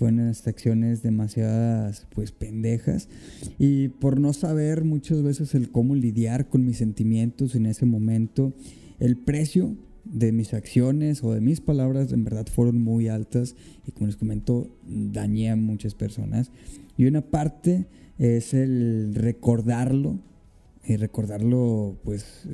fueron 0.00 0.20
unas 0.20 0.46
acciones 0.46 1.02
demasiadas 1.02 2.06
pues 2.14 2.32
pendejas. 2.32 3.10
Y 3.58 3.88
por 3.88 4.18
no 4.18 4.32
saber 4.32 4.82
muchas 4.82 5.22
veces 5.22 5.54
el 5.54 5.70
cómo 5.70 5.94
lidiar 5.94 6.48
con 6.48 6.64
mis 6.64 6.78
sentimientos 6.78 7.54
en 7.54 7.66
ese 7.66 7.84
momento 7.84 8.54
el 8.98 9.18
precio 9.18 9.76
de 10.04 10.32
mis 10.32 10.54
acciones 10.54 11.22
o 11.22 11.34
de 11.34 11.42
mis 11.42 11.60
palabras 11.60 12.12
en 12.12 12.24
verdad 12.24 12.46
fueron 12.46 12.80
muy 12.80 13.08
altas. 13.08 13.56
Y 13.86 13.92
como 13.92 14.06
les 14.06 14.16
comento 14.16 14.74
dañé 14.86 15.50
a 15.50 15.56
muchas 15.56 15.94
personas. 15.94 16.50
Y 16.96 17.04
una 17.04 17.20
parte 17.20 17.84
es 18.18 18.54
el 18.54 19.14
recordarlo 19.14 20.18
y 20.82 20.96
recordarlo 20.96 21.98
pues 22.04 22.48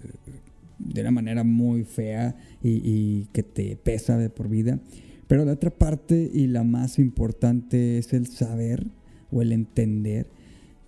de 0.81 1.01
una 1.01 1.13
manera 1.13 1.45
muy 1.45 1.85
fea 1.85 2.35
y, 2.61 2.81
y 2.85 3.29
que 3.33 3.45
te 3.45 3.77
pesa 3.77 4.19
de 4.19 4.31
por 4.31 4.49
vida 4.49 4.81
pero 5.29 5.45
la 5.45 5.53
otra 5.53 5.71
parte 5.71 6.31
y 6.33 6.47
la 6.47 6.65
más 6.65 6.99
importante 6.99 7.99
es 7.99 8.13
el 8.13 8.27
saber 8.27 8.87
o 9.31 9.43
el 9.43 9.53
entender 9.53 10.29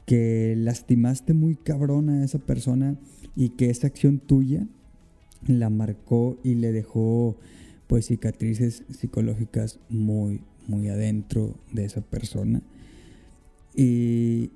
que 0.06 0.54
lastimaste 0.56 1.34
muy 1.34 1.56
cabrón 1.56 2.08
a 2.08 2.24
esa 2.24 2.38
persona 2.38 2.96
y 3.36 3.50
que 3.50 3.70
esa 3.70 3.88
acción 3.88 4.18
tuya 4.20 4.66
la 5.46 5.70
marcó 5.70 6.38
y 6.42 6.54
le 6.54 6.72
dejó 6.72 7.36
pues 7.86 8.06
cicatrices 8.06 8.84
psicológicas 8.90 9.80
muy, 9.88 10.40
muy 10.66 10.88
adentro 10.88 11.54
de 11.72 11.84
esa 11.84 12.00
persona. 12.00 12.62
Y 13.74 14.50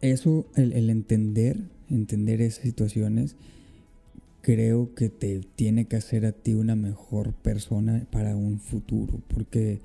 eso, 0.00 0.46
el, 0.56 0.72
el 0.72 0.90
entender, 0.90 1.58
entender 1.90 2.40
esas 2.40 2.64
situaciones, 2.64 3.36
creo 4.42 4.92
que 4.94 5.08
te 5.08 5.40
tiene 5.54 5.86
que 5.86 5.96
hacer 5.96 6.26
a 6.26 6.32
ti 6.32 6.54
una 6.54 6.76
mejor 6.76 7.32
persona 7.32 8.06
para 8.10 8.36
un 8.36 8.58
futuro, 8.58 9.22
porque 9.28 9.80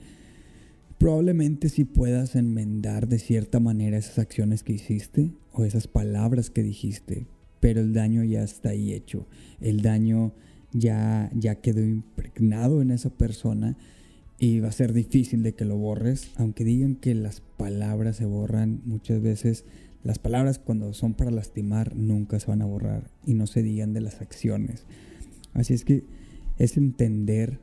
probablemente 0.98 1.70
si 1.70 1.86
puedas 1.86 2.36
enmendar 2.36 3.08
de 3.08 3.20
cierta 3.20 3.60
manera 3.60 3.98
esas 3.98 4.18
acciones 4.20 4.64
que 4.64 4.74
hiciste 4.74 5.32
o 5.54 5.64
esas 5.64 5.88
palabras 5.88 6.50
que 6.50 6.64
dijiste, 6.64 7.28
pero 7.60 7.80
el 7.80 7.94
daño 7.94 8.24
ya 8.24 8.44
está 8.44 8.70
ahí 8.70 8.94
hecho, 8.94 9.28
el 9.62 9.82
daño 9.84 10.34
ya, 10.74 11.32
ya 11.36 11.56
quedó 11.56 11.82
impregnado 11.82 12.82
en 12.82 12.92
esa 12.92 13.12
persona 13.12 13.78
y 14.40 14.60
va 14.60 14.70
a 14.70 14.72
ser 14.72 14.94
difícil 14.94 15.44
de 15.44 15.54
que 15.54 15.66
lo 15.66 15.78
borres, 15.78 16.32
aunque 16.36 16.64
digan 16.64 16.96
que 16.96 17.14
las 17.14 17.42
palabras 17.58 18.18
se 18.18 18.26
borran 18.26 18.82
muchas 18.86 19.22
veces 19.22 19.66
las 20.08 20.20
palabras 20.20 20.58
cuando 20.58 20.94
son 20.94 21.16
para 21.16 21.32
lastimar 21.32 21.94
nunca 21.98 22.40
se 22.40 22.48
van 22.48 22.62
a 22.62 22.66
borrar 22.66 23.12
y 23.26 23.34
no 23.34 23.46
se 23.46 23.62
digan 23.62 23.92
de 23.92 24.00
las 24.00 24.22
acciones. 24.22 24.86
Así 25.54 25.74
es 25.74 25.84
que 25.84 26.06
es 26.58 26.78
entender 26.78 27.60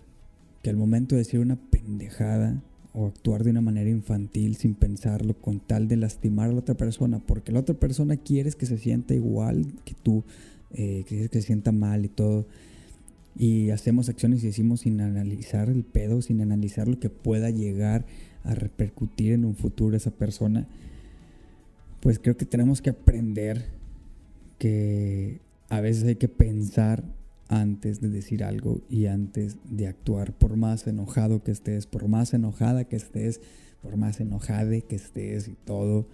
que 0.60 0.68
al 0.68 0.76
momento 0.76 1.14
de 1.14 1.20
decir 1.20 1.40
una 1.40 1.56
pendejada 1.56 2.62
o 2.92 3.06
actuar 3.06 3.44
de 3.44 3.50
una 3.50 3.62
manera 3.62 3.88
infantil 3.88 4.56
sin 4.56 4.74
pensarlo 4.74 5.32
con 5.40 5.58
tal 5.58 5.88
de 5.88 5.96
lastimar 5.96 6.50
a 6.50 6.52
la 6.52 6.58
otra 6.58 6.74
persona, 6.74 7.18
porque 7.18 7.50
la 7.50 7.60
otra 7.60 7.76
persona 7.76 8.18
quieres 8.18 8.56
que 8.56 8.66
se 8.66 8.76
sienta 8.76 9.14
igual 9.14 9.66
que 9.86 9.94
tú, 9.94 10.22
eh, 10.74 11.04
quieres 11.08 11.30
que 11.30 11.40
se 11.40 11.46
sienta 11.46 11.72
mal 11.72 12.04
y 12.04 12.08
todo, 12.08 12.46
y 13.38 13.70
hacemos 13.70 14.10
acciones 14.10 14.44
y 14.44 14.48
decimos 14.48 14.80
sin 14.80 15.00
analizar 15.00 15.70
el 15.70 15.82
pedo, 15.82 16.20
sin 16.20 16.42
analizar 16.42 16.88
lo 16.88 17.00
que 17.00 17.08
pueda 17.08 17.48
llegar 17.48 18.04
a 18.42 18.54
repercutir 18.54 19.32
en 19.32 19.46
un 19.46 19.56
futuro 19.56 19.96
esa 19.96 20.10
persona, 20.10 20.68
pues 22.04 22.18
creo 22.18 22.36
que 22.36 22.44
tenemos 22.44 22.82
que 22.82 22.90
aprender 22.90 23.64
que 24.58 25.40
a 25.70 25.80
veces 25.80 26.04
hay 26.04 26.16
que 26.16 26.28
pensar 26.28 27.02
antes 27.48 28.02
de 28.02 28.10
decir 28.10 28.44
algo 28.44 28.82
y 28.90 29.06
antes 29.06 29.56
de 29.70 29.86
actuar, 29.86 30.34
por 30.34 30.58
más 30.58 30.86
enojado 30.86 31.42
que 31.42 31.50
estés, 31.50 31.86
por 31.86 32.06
más 32.06 32.34
enojada 32.34 32.84
que 32.84 32.96
estés, 32.96 33.40
por 33.80 33.96
más 33.96 34.20
enojada 34.20 34.78
que 34.82 34.96
estés 34.96 35.48
y 35.48 35.56
todo, 35.64 36.06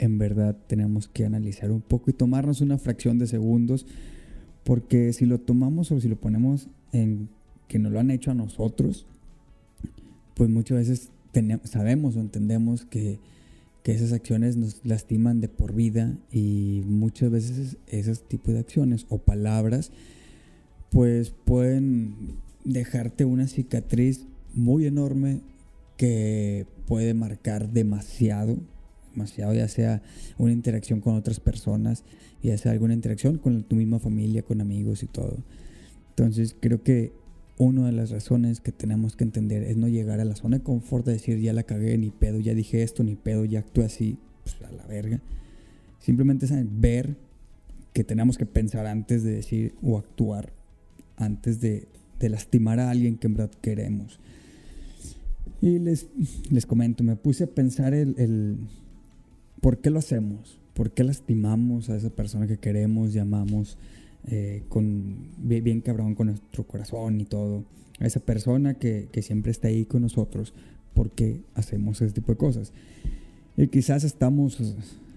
en 0.00 0.18
verdad 0.18 0.56
tenemos 0.66 1.06
que 1.06 1.24
analizar 1.24 1.70
un 1.70 1.80
poco 1.80 2.10
y 2.10 2.12
tomarnos 2.12 2.60
una 2.60 2.76
fracción 2.76 3.20
de 3.20 3.28
segundos, 3.28 3.86
porque 4.64 5.12
si 5.12 5.26
lo 5.26 5.38
tomamos 5.38 5.92
o 5.92 6.00
si 6.00 6.08
lo 6.08 6.16
ponemos 6.16 6.66
en 6.90 7.28
que 7.68 7.78
nos 7.78 7.92
lo 7.92 8.00
han 8.00 8.10
hecho 8.10 8.32
a 8.32 8.34
nosotros, 8.34 9.06
pues 10.34 10.50
muchas 10.50 10.78
veces 10.78 11.10
sabemos 11.62 12.16
o 12.16 12.20
entendemos 12.20 12.84
que 12.84 13.20
que 13.82 13.92
esas 13.92 14.12
acciones 14.12 14.56
nos 14.56 14.84
lastiman 14.84 15.40
de 15.40 15.48
por 15.48 15.74
vida 15.74 16.16
y 16.30 16.82
muchas 16.86 17.30
veces 17.30 17.76
esos 17.86 18.28
tipos 18.28 18.54
de 18.54 18.60
acciones 18.60 19.06
o 19.08 19.18
palabras 19.18 19.90
pues 20.90 21.30
pueden 21.30 22.14
dejarte 22.64 23.24
una 23.24 23.46
cicatriz 23.46 24.26
muy 24.54 24.86
enorme 24.86 25.40
que 25.96 26.66
puede 26.86 27.14
marcar 27.14 27.70
demasiado, 27.70 28.58
demasiado, 29.12 29.54
ya 29.54 29.68
sea 29.68 30.02
una 30.38 30.52
interacción 30.52 31.00
con 31.00 31.14
otras 31.14 31.40
personas, 31.40 32.04
ya 32.42 32.56
sea 32.58 32.72
alguna 32.72 32.94
interacción 32.94 33.38
con 33.38 33.62
tu 33.62 33.76
misma 33.76 33.98
familia, 33.98 34.42
con 34.42 34.60
amigos 34.60 35.02
y 35.02 35.06
todo. 35.06 35.38
Entonces 36.10 36.56
creo 36.58 36.82
que 36.82 37.12
una 37.60 37.84
de 37.84 37.92
las 37.92 38.10
razones 38.10 38.58
que 38.58 38.72
tenemos 38.72 39.16
que 39.16 39.24
entender 39.24 39.62
es 39.64 39.76
no 39.76 39.86
llegar 39.86 40.18
a 40.18 40.24
la 40.24 40.34
zona 40.34 40.56
de 40.56 40.62
confort 40.62 41.04
de 41.04 41.12
decir 41.12 41.38
ya 41.40 41.52
la 41.52 41.62
cagué, 41.62 41.98
ni 41.98 42.08
pedo, 42.08 42.40
ya 42.40 42.54
dije 42.54 42.82
esto, 42.82 43.04
ni 43.04 43.16
pedo, 43.16 43.44
ya 43.44 43.58
actué 43.58 43.84
así, 43.84 44.16
pues 44.42 44.56
a 44.62 44.72
la 44.72 44.86
verga. 44.86 45.20
Simplemente 45.98 46.46
es 46.46 46.52
ver 46.80 47.18
que 47.92 48.02
tenemos 48.02 48.38
que 48.38 48.46
pensar 48.46 48.86
antes 48.86 49.24
de 49.24 49.32
decir 49.32 49.74
o 49.82 49.98
actuar, 49.98 50.54
antes 51.16 51.60
de, 51.60 51.86
lastimar 52.18 52.80
a 52.80 52.90
alguien 52.90 53.18
que 53.18 53.26
en 53.26 53.34
verdad 53.34 53.54
queremos. 53.60 54.18
Y 55.60 55.78
les, 55.80 56.06
les 56.48 56.64
comento, 56.64 57.04
me 57.04 57.16
puse 57.16 57.44
a 57.44 57.46
pensar 57.46 57.92
el, 57.92 58.14
el 58.16 58.56
por 59.60 59.82
qué 59.82 59.90
lo 59.90 59.98
hacemos, 59.98 60.58
por 60.72 60.92
qué 60.92 61.04
lastimamos 61.04 61.90
a 61.90 61.96
esa 61.96 62.08
persona 62.08 62.46
que 62.46 62.56
queremos, 62.56 63.12
llamamos 63.12 63.76
eh, 64.26 64.62
con, 64.68 65.28
bien, 65.38 65.80
cabrón 65.80 66.14
con 66.14 66.28
nuestro 66.28 66.66
corazón 66.66 67.20
y 67.20 67.24
todo. 67.24 67.64
A 67.98 68.06
esa 68.06 68.20
persona 68.20 68.74
que, 68.74 69.08
que 69.12 69.22
siempre 69.22 69.50
está 69.50 69.68
ahí 69.68 69.84
con 69.84 70.02
nosotros 70.02 70.54
porque 70.94 71.42
hacemos 71.54 72.00
ese 72.00 72.14
tipo 72.14 72.32
de 72.32 72.38
cosas. 72.38 72.72
Y 73.56 73.68
quizás 73.68 74.04
estamos 74.04 74.58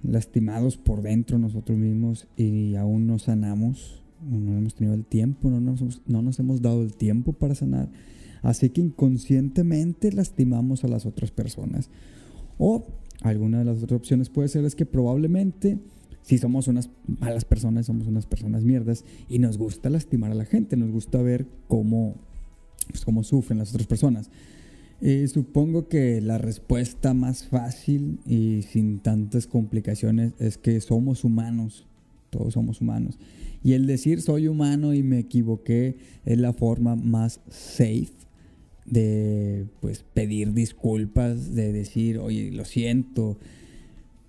lastimados 0.03 0.77
por 0.77 1.01
dentro 1.01 1.37
nosotros 1.37 1.77
mismos 1.77 2.27
y 2.35 2.75
aún 2.75 3.07
no 3.07 3.19
sanamos, 3.19 4.01
no 4.29 4.57
hemos 4.57 4.75
tenido 4.75 4.95
el 4.95 5.05
tiempo, 5.05 5.49
no 5.49 5.59
nos, 5.59 6.01
no 6.05 6.21
nos 6.21 6.39
hemos 6.39 6.61
dado 6.61 6.83
el 6.83 6.93
tiempo 6.93 7.33
para 7.33 7.55
sanar. 7.55 7.89
Así 8.41 8.69
que 8.69 8.81
inconscientemente 8.81 10.11
lastimamos 10.11 10.83
a 10.83 10.89
las 10.89 11.05
otras 11.05 11.31
personas. 11.31 11.89
O 12.57 12.85
alguna 13.21 13.59
de 13.59 13.65
las 13.65 13.81
otras 13.81 13.97
opciones 13.97 14.29
puede 14.29 14.49
ser 14.49 14.65
es 14.65 14.75
que 14.75 14.85
probablemente 14.85 15.79
si 16.23 16.37
somos 16.37 16.67
unas 16.67 16.89
malas 17.19 17.45
personas, 17.45 17.85
somos 17.85 18.07
unas 18.07 18.25
personas 18.25 18.63
mierdas 18.63 19.05
y 19.29 19.39
nos 19.39 19.57
gusta 19.57 19.89
lastimar 19.89 20.31
a 20.31 20.35
la 20.35 20.45
gente, 20.45 20.77
nos 20.77 20.89
gusta 20.89 21.21
ver 21.21 21.45
cómo, 21.67 22.15
pues, 22.89 23.05
cómo 23.05 23.23
sufren 23.23 23.59
las 23.59 23.71
otras 23.71 23.87
personas. 23.87 24.29
Eh, 25.01 25.27
supongo 25.27 25.89
que 25.89 26.21
la 26.21 26.37
respuesta 26.37 27.13
más 27.13 27.43
fácil 27.43 28.19
y 28.25 28.61
sin 28.61 28.99
tantas 28.99 29.47
complicaciones 29.47 30.31
es 30.39 30.57
que 30.57 30.79
somos 30.79 31.25
humanos, 31.25 31.85
todos 32.29 32.53
somos 32.53 32.79
humanos. 32.79 33.19
Y 33.63 33.73
el 33.73 33.85
decir 33.85 34.21
soy 34.21 34.47
humano 34.47 34.93
y 34.93 35.03
me 35.03 35.19
equivoqué 35.19 35.97
es 36.25 36.37
la 36.37 36.53
forma 36.53 36.95
más 36.95 37.41
safe 37.49 38.11
de 38.85 39.65
pues 39.81 40.05
pedir 40.13 40.53
disculpas, 40.53 41.53
de 41.53 41.73
decir, 41.73 42.17
oye, 42.19 42.51
lo 42.51 42.63
siento, 42.63 43.37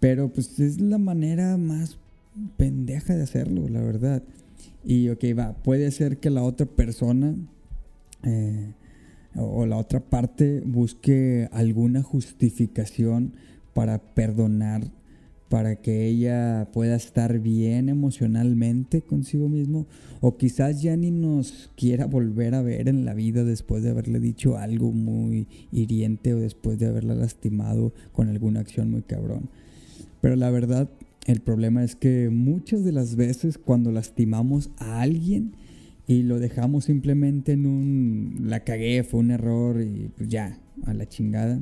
pero 0.04 0.28
pues 0.28 0.60
es 0.60 0.82
la 0.82 0.98
manera 0.98 1.56
más 1.56 1.96
pendeja 2.58 3.14
de 3.14 3.22
hacerlo, 3.22 3.70
la 3.70 3.80
verdad. 3.80 4.22
Y 4.84 5.08
ok, 5.08 5.24
va, 5.38 5.54
puede 5.54 5.90
ser 5.92 6.18
que 6.18 6.28
la 6.28 6.42
otra 6.42 6.66
persona 6.66 7.34
eh, 8.22 8.74
o 9.34 9.64
la 9.64 9.78
otra 9.78 10.00
parte 10.00 10.60
busque 10.66 11.48
alguna 11.52 12.02
justificación 12.02 13.32
para 13.72 13.96
perdonar, 13.96 14.82
para 15.48 15.76
que 15.76 16.04
ella 16.04 16.68
pueda 16.70 16.96
estar 16.96 17.38
bien 17.38 17.88
emocionalmente 17.88 19.00
consigo 19.00 19.48
mismo, 19.48 19.86
o 20.20 20.36
quizás 20.36 20.82
ya 20.82 20.98
ni 20.98 21.12
nos 21.12 21.70
quiera 21.76 22.04
volver 22.04 22.54
a 22.54 22.60
ver 22.60 22.90
en 22.90 23.06
la 23.06 23.14
vida 23.14 23.42
después 23.42 23.82
de 23.82 23.88
haberle 23.88 24.20
dicho 24.20 24.58
algo 24.58 24.92
muy 24.92 25.48
hiriente 25.72 26.34
o 26.34 26.40
después 26.40 26.78
de 26.78 26.88
haberla 26.88 27.14
lastimado 27.14 27.94
con 28.12 28.28
alguna 28.28 28.60
acción 28.60 28.90
muy 28.90 29.00
cabrón. 29.00 29.48
Pero 30.24 30.36
la 30.36 30.50
verdad, 30.50 30.88
el 31.26 31.40
problema 31.42 31.84
es 31.84 31.96
que 31.96 32.30
muchas 32.30 32.82
de 32.82 32.92
las 32.92 33.14
veces 33.14 33.58
cuando 33.58 33.92
lastimamos 33.92 34.70
a 34.78 35.02
alguien 35.02 35.52
y 36.06 36.22
lo 36.22 36.38
dejamos 36.38 36.86
simplemente 36.86 37.52
en 37.52 37.66
un 37.66 38.36
la 38.44 38.60
cagué, 38.60 39.04
fue 39.04 39.20
un 39.20 39.30
error 39.30 39.82
y 39.82 40.10
pues 40.16 40.30
ya, 40.30 40.58
a 40.86 40.94
la 40.94 41.06
chingada, 41.06 41.60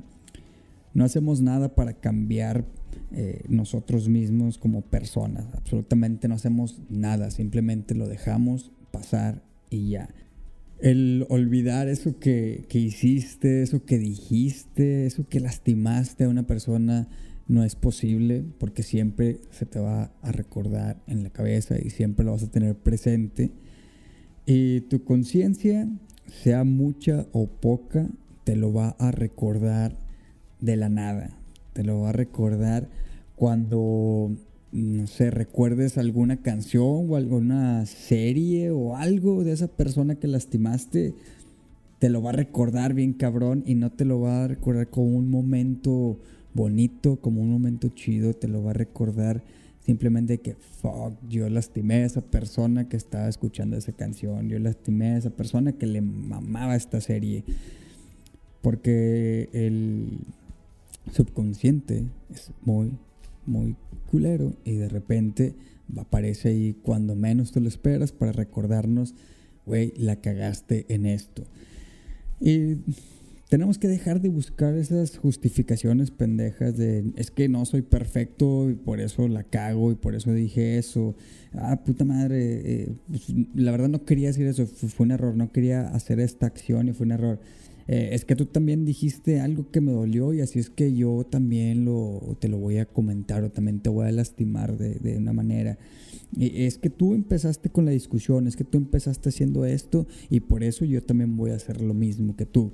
no 0.94 1.02
hacemos 1.02 1.42
nada 1.42 1.74
para 1.74 1.94
cambiar 1.94 2.64
eh, 3.10 3.42
nosotros 3.48 4.08
mismos 4.08 4.58
como 4.58 4.82
personas. 4.82 5.46
Absolutamente 5.54 6.28
no 6.28 6.36
hacemos 6.36 6.80
nada, 6.88 7.32
simplemente 7.32 7.96
lo 7.96 8.06
dejamos 8.06 8.70
pasar 8.92 9.42
y 9.70 9.88
ya. 9.88 10.08
El 10.78 11.26
olvidar 11.30 11.88
eso 11.88 12.16
que, 12.20 12.64
que 12.68 12.78
hiciste, 12.78 13.64
eso 13.64 13.84
que 13.84 13.98
dijiste, 13.98 15.06
eso 15.06 15.26
que 15.28 15.40
lastimaste 15.40 16.22
a 16.22 16.28
una 16.28 16.46
persona, 16.46 17.08
no 17.48 17.64
es 17.64 17.74
posible 17.74 18.44
porque 18.58 18.82
siempre 18.82 19.40
se 19.50 19.66
te 19.66 19.78
va 19.78 20.12
a 20.22 20.32
recordar 20.32 21.02
en 21.06 21.22
la 21.22 21.30
cabeza 21.30 21.76
y 21.78 21.90
siempre 21.90 22.24
lo 22.24 22.32
vas 22.32 22.42
a 22.42 22.50
tener 22.50 22.76
presente. 22.76 23.50
Y 24.46 24.82
tu 24.82 25.04
conciencia, 25.04 25.88
sea 26.26 26.64
mucha 26.64 27.26
o 27.32 27.46
poca, 27.46 28.08
te 28.44 28.56
lo 28.56 28.72
va 28.72 28.90
a 28.98 29.10
recordar 29.10 29.96
de 30.60 30.76
la 30.76 30.88
nada. 30.88 31.30
Te 31.72 31.84
lo 31.84 32.00
va 32.00 32.10
a 32.10 32.12
recordar 32.12 32.88
cuando, 33.36 34.36
no 34.72 35.06
sé, 35.06 35.30
recuerdes 35.30 35.98
alguna 35.98 36.42
canción 36.42 37.10
o 37.10 37.16
alguna 37.16 37.86
serie 37.86 38.70
o 38.70 38.96
algo 38.96 39.44
de 39.44 39.52
esa 39.52 39.68
persona 39.68 40.16
que 40.16 40.28
lastimaste. 40.28 41.14
Te 41.98 42.08
lo 42.08 42.22
va 42.22 42.30
a 42.30 42.34
recordar 42.34 42.94
bien 42.94 43.12
cabrón 43.12 43.62
y 43.66 43.74
no 43.74 43.92
te 43.92 44.04
lo 44.04 44.20
va 44.20 44.44
a 44.44 44.48
recordar 44.48 44.88
como 44.90 45.16
un 45.16 45.30
momento 45.30 46.18
bonito, 46.54 47.16
como 47.20 47.40
un 47.40 47.50
momento 47.50 47.88
chido, 47.88 48.34
te 48.34 48.48
lo 48.48 48.62
va 48.62 48.70
a 48.70 48.74
recordar 48.74 49.42
Simplemente 49.84 50.38
que, 50.38 50.54
fuck, 50.54 51.14
yo 51.28 51.48
lastimé 51.48 51.94
a 51.96 52.06
esa 52.06 52.20
persona 52.20 52.88
que 52.88 52.96
estaba 52.96 53.28
escuchando 53.28 53.76
esa 53.76 53.92
canción, 53.92 54.48
yo 54.48 54.60
lastimé 54.60 55.10
a 55.10 55.18
esa 55.18 55.30
persona 55.30 55.72
que 55.72 55.86
le 55.86 56.00
mamaba 56.00 56.76
esta 56.76 57.00
serie. 57.00 57.42
Porque 58.60 59.48
el 59.52 60.20
subconsciente 61.10 62.04
es 62.32 62.52
muy, 62.62 62.92
muy 63.44 63.74
culero 64.08 64.54
y 64.64 64.76
de 64.76 64.88
repente 64.88 65.56
aparece 65.96 66.50
ahí 66.50 66.76
cuando 66.80 67.16
menos 67.16 67.50
tú 67.50 67.60
lo 67.60 67.66
esperas 67.66 68.12
para 68.12 68.30
recordarnos, 68.30 69.16
güey, 69.66 69.92
la 69.96 70.20
cagaste 70.20 70.86
en 70.90 71.06
esto. 71.06 71.42
Y 72.40 72.76
tenemos 73.52 73.76
que 73.76 73.86
dejar 73.86 74.22
de 74.22 74.30
buscar 74.30 74.74
esas 74.78 75.18
justificaciones 75.18 76.10
pendejas 76.10 76.74
de 76.78 77.12
es 77.16 77.30
que 77.30 77.50
no 77.50 77.66
soy 77.66 77.82
perfecto 77.82 78.70
y 78.70 78.76
por 78.76 78.98
eso 78.98 79.28
la 79.28 79.42
cago 79.44 79.92
y 79.92 79.94
por 79.94 80.14
eso 80.14 80.32
dije 80.32 80.78
eso. 80.78 81.14
Ah, 81.52 81.84
puta 81.84 82.06
madre, 82.06 82.38
eh, 82.64 82.94
pues, 83.08 83.26
la 83.54 83.70
verdad 83.70 83.90
no 83.90 84.06
quería 84.06 84.28
decir 84.28 84.46
eso, 84.46 84.66
fue, 84.66 85.04
un 85.04 85.10
error, 85.10 85.36
no 85.36 85.52
quería 85.52 85.88
hacer 85.88 86.18
esta 86.18 86.46
acción 86.46 86.88
y 86.88 86.94
fue 86.94 87.04
un 87.04 87.12
error. 87.12 87.40
Eh, 87.88 88.08
es 88.12 88.24
que 88.24 88.36
tú 88.36 88.46
también 88.46 88.86
dijiste 88.86 89.40
algo 89.40 89.70
que 89.70 89.82
me 89.82 89.92
dolió 89.92 90.32
y 90.32 90.40
así 90.40 90.58
es 90.58 90.70
que 90.70 90.94
yo 90.94 91.26
también 91.30 91.84
lo, 91.84 92.38
te 92.40 92.48
lo 92.48 92.56
voy 92.56 92.78
a 92.78 92.86
comentar 92.86 93.44
o 93.44 93.50
también 93.50 93.80
te 93.80 93.90
voy 93.90 94.06
a 94.08 94.12
lastimar 94.12 94.78
de, 94.78 94.94
de 94.94 95.18
una 95.18 95.34
manera. 95.34 95.76
Y 96.34 96.64
es 96.64 96.78
que 96.78 96.88
tú 96.88 97.12
empezaste 97.12 97.68
con 97.68 97.84
la 97.84 97.90
discusión, 97.90 98.46
es 98.46 98.56
que 98.56 98.64
tú 98.64 98.78
empezaste 98.78 99.28
haciendo 99.28 99.66
esto 99.66 100.06
y 100.30 100.40
por 100.40 100.64
eso 100.64 100.86
yo 100.86 101.02
también 101.02 101.36
voy 101.36 101.50
a 101.50 101.56
hacer 101.56 101.82
lo 101.82 101.92
mismo 101.92 102.34
que 102.34 102.46
tú. 102.46 102.72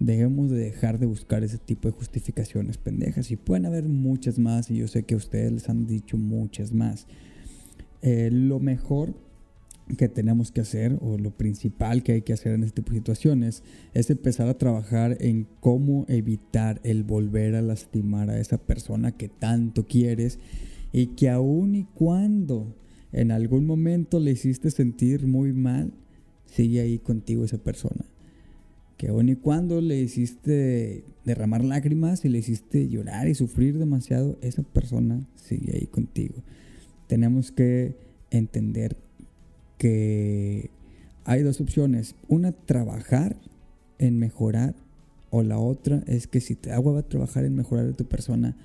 Debemos 0.00 0.50
de 0.50 0.58
dejar 0.58 0.98
de 0.98 1.06
buscar 1.06 1.42
ese 1.42 1.58
tipo 1.58 1.88
de 1.88 1.92
justificaciones 1.92 2.78
pendejas. 2.78 3.30
Y 3.30 3.36
pueden 3.36 3.66
haber 3.66 3.84
muchas 3.88 4.38
más, 4.38 4.70
y 4.70 4.76
yo 4.76 4.88
sé 4.88 5.02
que 5.02 5.16
ustedes 5.16 5.52
les 5.52 5.68
han 5.68 5.86
dicho 5.86 6.16
muchas 6.16 6.72
más. 6.72 7.06
Eh, 8.02 8.30
lo 8.32 8.60
mejor 8.60 9.14
que 9.96 10.08
tenemos 10.08 10.52
que 10.52 10.60
hacer, 10.60 10.98
o 11.00 11.16
lo 11.18 11.30
principal 11.30 12.02
que 12.02 12.12
hay 12.12 12.22
que 12.22 12.32
hacer 12.32 12.52
en 12.52 12.62
este 12.62 12.82
tipo 12.82 12.92
de 12.92 12.98
situaciones, 12.98 13.62
es 13.94 14.10
empezar 14.10 14.48
a 14.48 14.58
trabajar 14.58 15.16
en 15.20 15.46
cómo 15.60 16.04
evitar 16.08 16.80
el 16.84 17.02
volver 17.04 17.54
a 17.54 17.62
lastimar 17.62 18.30
a 18.30 18.38
esa 18.38 18.58
persona 18.58 19.12
que 19.12 19.28
tanto 19.28 19.86
quieres 19.86 20.38
y 20.92 21.08
que 21.08 21.30
aun 21.30 21.74
y 21.74 21.84
cuando 21.84 22.76
en 23.12 23.30
algún 23.30 23.66
momento 23.66 24.20
le 24.20 24.32
hiciste 24.32 24.70
sentir 24.70 25.26
muy 25.26 25.52
mal, 25.52 25.92
sigue 26.44 26.80
ahí 26.80 26.98
contigo 26.98 27.44
esa 27.44 27.58
persona 27.58 28.04
que 28.98 29.08
aun 29.08 29.28
y 29.28 29.36
cuando 29.36 29.80
le 29.80 29.98
hiciste 29.98 31.04
derramar 31.24 31.64
lágrimas 31.64 32.24
y 32.24 32.28
le 32.28 32.38
hiciste 32.38 32.88
llorar 32.88 33.28
y 33.28 33.34
sufrir 33.34 33.78
demasiado, 33.78 34.36
esa 34.42 34.62
persona 34.64 35.26
sigue 35.36 35.76
ahí 35.76 35.86
contigo. 35.86 36.34
Tenemos 37.06 37.52
que 37.52 37.96
entender 38.30 38.96
que 39.78 40.70
hay 41.24 41.42
dos 41.42 41.60
opciones. 41.60 42.16
Una, 42.26 42.52
trabajar 42.52 43.36
en 43.98 44.18
mejorar. 44.18 44.74
O 45.30 45.42
la 45.42 45.58
otra 45.58 46.02
es 46.06 46.26
que 46.26 46.40
si 46.40 46.54
te 46.54 46.72
agua 46.72 46.94
va 46.94 47.00
a 47.00 47.08
trabajar 47.08 47.44
en 47.44 47.54
mejorar 47.54 47.86
a 47.86 47.92
tu 47.92 48.06
persona, 48.06 48.56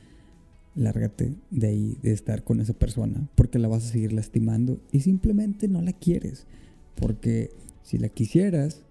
lárgate 0.75 1.33
de 1.51 1.67
ahí, 1.67 1.97
de 2.01 2.13
estar 2.13 2.45
con 2.45 2.61
esa 2.61 2.73
persona, 2.73 3.27
porque 3.35 3.59
la 3.59 3.67
vas 3.67 3.83
a 3.83 3.91
seguir 3.91 4.13
lastimando 4.13 4.79
y 4.89 5.01
simplemente 5.01 5.67
no 5.67 5.81
la 5.81 5.91
quieres. 5.91 6.47
Porque 6.95 7.51
si 7.83 7.97
la 7.97 8.07
quisieras, 8.07 8.81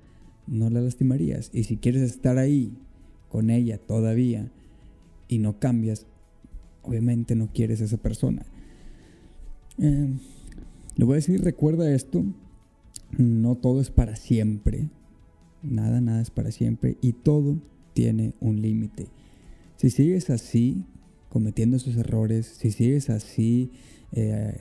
no 0.46 0.70
la 0.70 0.80
lastimarías. 0.80 1.50
Y 1.52 1.64
si 1.64 1.76
quieres 1.76 2.02
estar 2.02 2.38
ahí 2.38 2.72
con 3.28 3.50
ella 3.50 3.78
todavía 3.78 4.50
y 5.28 5.38
no 5.38 5.58
cambias, 5.58 6.06
obviamente 6.82 7.34
no 7.34 7.48
quieres 7.52 7.80
a 7.80 7.84
esa 7.84 7.96
persona. 7.96 8.44
Eh, 9.78 10.08
le 10.96 11.04
voy 11.04 11.14
a 11.14 11.16
decir, 11.16 11.42
recuerda 11.42 11.92
esto, 11.92 12.24
no 13.16 13.56
todo 13.56 13.80
es 13.80 13.90
para 13.90 14.16
siempre. 14.16 14.90
Nada, 15.62 16.00
nada 16.00 16.20
es 16.20 16.30
para 16.30 16.50
siempre 16.50 16.96
y 17.00 17.12
todo 17.12 17.56
tiene 17.94 18.34
un 18.40 18.60
límite. 18.60 19.06
Si 19.76 19.90
sigues 19.90 20.30
así, 20.30 20.84
cometiendo 21.28 21.76
esos 21.76 21.96
errores, 21.96 22.46
si 22.46 22.70
sigues 22.70 23.10
así, 23.10 23.70
eh, 24.12 24.60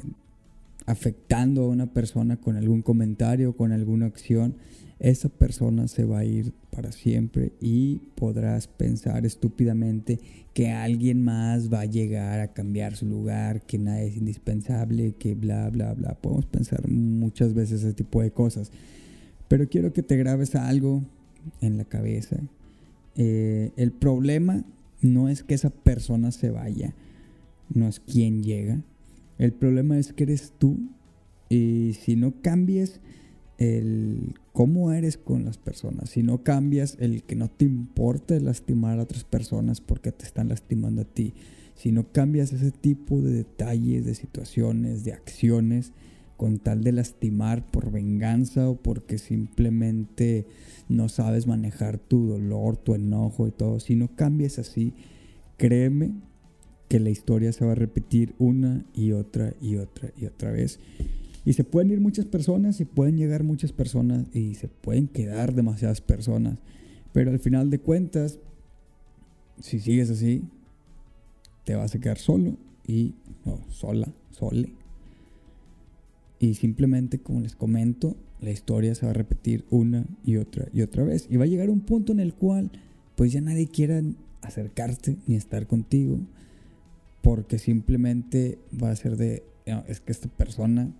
afectando 0.86 1.64
a 1.64 1.68
una 1.68 1.94
persona 1.94 2.38
con 2.38 2.58
algún 2.58 2.82
comentario, 2.82 3.56
con 3.56 3.72
alguna 3.72 4.08
acción, 4.08 4.56
esa 5.02 5.30
persona 5.30 5.88
se 5.88 6.06
va 6.06 6.20
a 6.20 6.26
ir 6.26 6.54
para 6.70 6.92
siempre 6.92 7.54
y 7.60 7.98
podrás 8.16 8.68
pensar 8.68 9.26
estúpidamente 9.26 10.20
que 10.54 10.70
alguien 10.70 11.24
más 11.24 11.74
va 11.74 11.82
a 11.82 11.86
llegar 11.86 12.40
a 12.40 12.54
cambiar 12.54 12.96
su 12.96 13.08
lugar, 13.08 13.66
que 13.66 13.80
nada 13.80 14.02
es 14.02 14.16
indispensable, 14.16 15.14
que 15.18 15.34
bla, 15.34 15.70
bla, 15.72 15.94
bla. 15.94 16.14
Podemos 16.14 16.46
pensar 16.46 16.88
muchas 16.88 17.56
veces 17.56 17.82
ese 17.84 17.94
tipo 17.94 18.22
de 18.22 18.30
cosas. 18.30 18.72
Pero 19.48 19.68
quiero 19.68 19.92
que 19.92 20.04
te 20.04 20.18
grabes 20.18 20.54
algo 20.56 21.04
en 21.62 21.78
la 21.78 21.86
cabeza. 21.86 22.38
Eh, 23.16 23.72
el 23.78 23.92
problema 23.92 24.64
no 25.02 25.30
es 25.30 25.42
que 25.44 25.56
esa 25.56 25.72
persona 25.72 26.32
se 26.32 26.52
vaya, 26.52 26.94
no 27.74 27.88
es 27.88 28.00
quien 28.00 28.44
llega. 28.44 28.82
El 29.42 29.54
problema 29.54 29.98
es 29.98 30.14
que 30.14 30.22
eres 30.22 30.54
tú 30.56 30.78
y 31.50 31.98
si 32.00 32.16
no 32.16 32.32
cambies 32.44 33.00
el 33.58 34.36
cómo 34.54 34.92
eres 34.92 35.18
con 35.18 35.46
las 35.46 35.58
personas, 35.58 36.12
si 36.12 36.22
no 36.22 36.44
cambias 36.44 36.96
el 37.00 37.24
que 37.24 37.36
no 37.36 37.50
te 37.50 37.66
importe 37.66 38.40
lastimar 38.40 39.00
a 39.00 39.02
otras 39.02 39.24
personas 39.24 39.82
porque 39.82 40.12
te 40.12 40.26
están 40.26 40.50
lastimando 40.50 41.02
a 41.02 41.06
ti, 41.06 41.34
si 41.74 41.92
no 41.92 42.12
cambias 42.12 42.54
ese 42.54 42.70
tipo 42.70 43.20
de 43.20 43.32
detalles, 43.34 44.06
de 44.06 44.14
situaciones, 44.14 45.04
de 45.06 45.14
acciones, 45.14 45.92
con 46.38 46.60
tal 46.60 46.84
de 46.84 46.92
lastimar 46.92 47.66
por 47.72 47.92
venganza 47.92 48.70
o 48.70 48.76
porque 48.76 49.18
simplemente 49.18 50.46
no 50.88 51.10
sabes 51.10 51.48
manejar 51.48 51.98
tu 51.98 52.28
dolor, 52.28 52.78
tu 52.78 52.94
enojo 52.94 53.48
y 53.48 53.52
todo, 53.52 53.80
si 53.80 53.96
no 53.96 54.16
cambias 54.16 54.60
así, 54.60 54.94
créeme 55.58 56.12
que 56.92 57.00
la 57.00 57.10
historia 57.10 57.54
se 57.54 57.64
va 57.64 57.72
a 57.72 57.76
repetir 57.76 58.36
una 58.38 58.84
y 58.94 59.14
otra 59.14 59.54
y 59.62 59.78
otra 59.78 60.12
y 60.18 60.26
otra 60.26 60.52
vez. 60.52 60.78
Y 61.46 61.54
se 61.54 61.64
pueden 61.64 61.90
ir 61.90 62.02
muchas 62.02 62.26
personas 62.26 62.82
y 62.82 62.86
pueden 62.86 63.16
llegar 63.16 63.46
muchas 63.46 63.72
personas 63.72 64.26
y 64.34 64.56
se 64.56 64.68
pueden 64.68 65.08
quedar 65.08 65.56
demasiadas 65.56 66.02
personas. 66.02 66.58
Pero 67.14 67.32
al 67.32 67.40
final 67.40 67.70
de 67.70 67.80
cuentas, 67.80 68.40
si 69.58 69.80
sigues 69.80 70.10
así, 70.10 70.44
te 71.64 71.76
vas 71.76 71.96
a 71.96 72.00
quedar 72.00 72.18
solo 72.18 72.58
y 72.86 73.14
no, 73.46 73.62
sola, 73.70 74.12
sole. 74.32 74.74
Y 76.40 76.56
simplemente, 76.56 77.20
como 77.20 77.40
les 77.40 77.56
comento, 77.56 78.18
la 78.42 78.52
historia 78.52 78.96
se 78.96 79.06
va 79.06 79.12
a 79.12 79.16
repetir 79.16 79.64
una 79.70 80.04
y 80.26 80.36
otra 80.36 80.68
y 80.74 80.82
otra 80.82 81.06
vez. 81.06 81.26
Y 81.30 81.38
va 81.38 81.46
a 81.46 81.48
llegar 81.48 81.70
un 81.70 81.80
punto 81.80 82.12
en 82.12 82.20
el 82.20 82.34
cual, 82.34 82.70
pues 83.16 83.32
ya 83.32 83.40
nadie 83.40 83.68
quiera 83.68 84.04
acercarte 84.42 85.16
ni 85.26 85.38
estar 85.38 85.68
contigo. 85.68 86.20
Porque 87.22 87.60
simplemente 87.60 88.58
va 88.82 88.92
a 88.92 88.96
ser 88.96 89.18
de, 89.18 89.44
es 89.88 90.02
que 90.02 90.12
esta 90.12 90.28
persona 90.28 90.92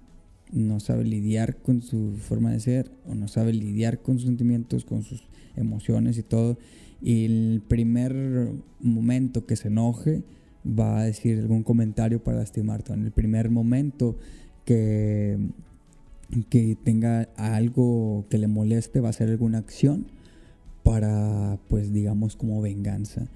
no 0.52 0.80
sabe 0.80 1.06
lidiar 1.06 1.58
con 1.58 1.82
su 1.82 2.14
forma 2.18 2.52
de 2.52 2.60
ser 2.60 2.92
o 3.08 3.16
no 3.16 3.28
sabe 3.28 3.54
lidiar 3.54 4.02
con 4.02 4.18
sus 4.18 4.28
sentimientos, 4.28 4.86
con 4.86 5.04
sus 5.04 5.28
emociones 5.56 6.18
y 6.18 6.24
todo. 6.24 6.58
Y 7.02 7.26
el 7.26 7.64
primer 7.68 8.52
momento 8.80 9.46
que 9.46 9.56
se 9.56 9.70
enoje 9.70 10.24
va 10.66 11.00
a 11.00 11.06
decir 11.06 11.40
algún 11.40 11.64
comentario 11.64 12.24
para 12.24 12.38
lastimarte. 12.38 12.94
En 12.94 13.04
el 13.04 13.12
primer 13.12 13.50
momento 13.50 14.18
que, 14.66 15.38
que 16.50 16.78
tenga 16.84 17.30
algo 17.36 18.26
que 18.30 18.38
le 18.38 18.48
moleste 18.48 19.00
va 19.00 19.08
a 19.08 19.12
hacer 19.12 19.30
alguna 19.30 19.60
acción 19.60 20.08
para, 20.84 21.60
pues 21.68 21.92
digamos, 21.92 22.36
como 22.36 22.62
venganza. 22.62 23.28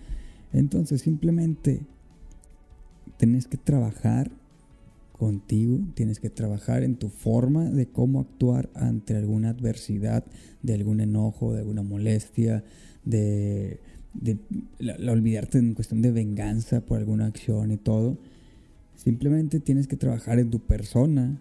Entonces 0.54 1.02
simplemente 1.02 1.82
tienes 3.18 3.48
que 3.48 3.58
trabajar 3.58 4.32
contigo, 5.18 5.80
tienes 5.94 6.20
que 6.20 6.30
trabajar 6.30 6.84
en 6.84 6.98
tu 6.98 7.10
forma 7.10 7.66
de 7.66 7.88
cómo 7.88 8.20
actuar 8.20 8.70
ante 8.76 9.16
alguna 9.16 9.50
adversidad, 9.50 10.26
de 10.62 10.74
algún 10.74 11.00
enojo, 11.00 11.54
de 11.54 11.60
alguna 11.60 11.84
molestia, 11.84 12.64
de, 13.06 13.80
olvidarte 15.08 15.58
en 15.58 15.74
cuestión 15.74 16.02
de 16.02 16.12
venganza 16.12 16.82
por 16.82 16.98
alguna 16.98 17.28
acción 17.28 17.72
y 17.72 17.78
todo. 17.78 18.18
Simplemente 18.96 19.60
tienes 19.60 19.88
que 19.88 19.96
trabajar 19.96 20.40
en 20.40 20.50
tu 20.50 20.60
persona, 20.60 21.40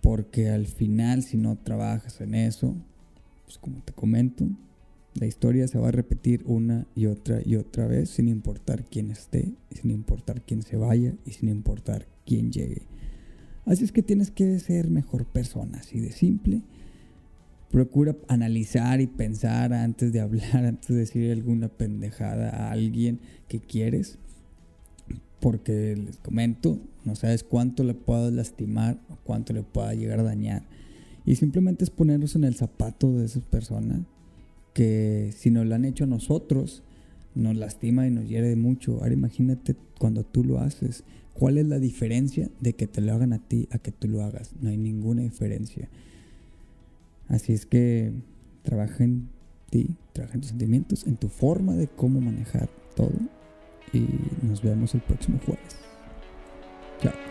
porque 0.00 0.48
al 0.48 0.66
final 0.66 1.22
si 1.22 1.36
no 1.36 1.58
trabajas 1.58 2.20
en 2.20 2.34
eso, 2.34 2.74
pues 3.44 3.58
como 3.58 3.82
te 3.82 3.92
comento, 3.92 4.48
la 5.14 5.26
historia 5.26 5.66
se 5.66 5.78
va 5.78 5.88
a 5.88 5.92
repetir 5.92 6.42
una 6.46 6.86
y 6.94 7.06
otra 7.06 7.40
y 7.44 7.56
otra 7.56 7.86
vez 7.86 8.10
sin 8.10 8.28
importar 8.28 8.84
quién 8.84 9.10
esté, 9.10 9.52
sin 9.70 9.90
importar 9.90 10.42
quién 10.42 10.62
se 10.62 10.76
vaya 10.76 11.14
y 11.26 11.32
sin 11.32 11.48
importar 11.48 12.06
quién 12.24 12.52
llegue. 12.52 12.82
Así 13.64 13.84
es 13.84 13.92
que 13.92 14.02
tienes 14.02 14.30
que 14.30 14.58
ser 14.60 14.88
mejor 14.88 15.26
persona, 15.26 15.78
así 15.78 16.00
de 16.00 16.12
simple. 16.12 16.62
Procura 17.70 18.16
analizar 18.28 19.00
y 19.00 19.06
pensar 19.06 19.72
antes 19.72 20.12
de 20.12 20.20
hablar, 20.20 20.56
antes 20.66 20.88
de 20.88 20.96
decir 20.96 21.30
alguna 21.32 21.68
pendejada 21.68 22.50
a 22.50 22.70
alguien 22.70 23.20
que 23.48 23.60
quieres. 23.60 24.18
porque 25.40 25.96
les 25.96 26.18
comento, 26.18 26.78
no 27.04 27.14
sabes 27.14 27.44
cuánto 27.44 27.82
le 27.82 27.94
puedas 27.94 28.30
lastimar 28.30 29.00
o 29.08 29.16
cuánto 29.24 29.54
le 29.54 29.62
pueda 29.62 29.94
llegar 29.94 30.20
a 30.20 30.22
dañar. 30.22 30.64
Y 31.24 31.36
simplemente 31.36 31.82
es 31.82 31.90
ponernos 31.90 32.36
en 32.36 32.44
el 32.44 32.54
zapato 32.54 33.10
de 33.12 33.24
esas 33.24 33.42
personas 33.44 34.00
que 34.80 35.34
si 35.36 35.50
nos 35.50 35.66
lo 35.66 35.74
han 35.74 35.84
hecho 35.84 36.04
a 36.04 36.06
nosotros, 36.06 36.82
nos 37.34 37.54
lastima 37.54 38.06
y 38.06 38.10
nos 38.10 38.26
hiere 38.26 38.56
mucho. 38.56 38.94
Ahora 39.02 39.12
imagínate 39.12 39.76
cuando 39.98 40.24
tú 40.24 40.42
lo 40.42 40.58
haces. 40.58 41.04
¿Cuál 41.34 41.58
es 41.58 41.66
la 41.66 41.78
diferencia 41.78 42.48
de 42.60 42.72
que 42.72 42.86
te 42.86 43.02
lo 43.02 43.12
hagan 43.12 43.34
a 43.34 43.46
ti 43.46 43.68
a 43.72 43.78
que 43.78 43.92
tú 43.92 44.08
lo 44.08 44.22
hagas? 44.22 44.54
No 44.62 44.70
hay 44.70 44.78
ninguna 44.78 45.20
diferencia. 45.20 45.90
Así 47.28 47.52
es 47.52 47.66
que 47.66 48.10
trabaja 48.62 49.04
en 49.04 49.28
ti, 49.68 49.90
trabaja 50.14 50.36
en 50.36 50.40
tus 50.40 50.48
sentimientos, 50.48 51.06
en 51.06 51.16
tu 51.16 51.28
forma 51.28 51.74
de 51.74 51.86
cómo 51.86 52.22
manejar 52.22 52.70
todo. 52.96 53.12
Y 53.92 54.06
nos 54.46 54.62
vemos 54.62 54.94
el 54.94 55.02
próximo 55.02 55.40
jueves. 55.44 55.76
Chao. 57.02 57.29